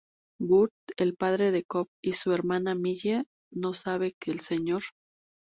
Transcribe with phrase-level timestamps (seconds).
[0.49, 4.81] Burt, el padre de Coop y su hermana Millie, no sabe que Sr.